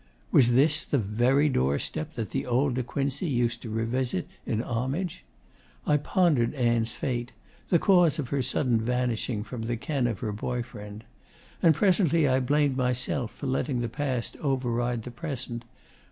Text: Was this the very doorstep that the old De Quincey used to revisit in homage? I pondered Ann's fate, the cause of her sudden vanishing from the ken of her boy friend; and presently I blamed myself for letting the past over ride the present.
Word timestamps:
Was 0.31 0.53
this 0.55 0.83
the 0.83 0.97
very 0.97 1.47
doorstep 1.47 2.15
that 2.15 2.31
the 2.31 2.47
old 2.47 2.73
De 2.73 2.81
Quincey 2.81 3.27
used 3.29 3.61
to 3.61 3.69
revisit 3.69 4.27
in 4.47 4.59
homage? 4.63 5.23
I 5.85 5.97
pondered 5.97 6.55
Ann's 6.55 6.95
fate, 6.95 7.33
the 7.69 7.77
cause 7.77 8.17
of 8.17 8.29
her 8.29 8.41
sudden 8.41 8.81
vanishing 8.81 9.43
from 9.43 9.61
the 9.61 9.77
ken 9.77 10.07
of 10.07 10.17
her 10.21 10.31
boy 10.31 10.63
friend; 10.63 11.03
and 11.61 11.75
presently 11.75 12.27
I 12.27 12.39
blamed 12.39 12.75
myself 12.77 13.29
for 13.29 13.45
letting 13.45 13.79
the 13.81 13.89
past 13.89 14.35
over 14.37 14.71
ride 14.71 15.03
the 15.03 15.11
present. 15.11 15.65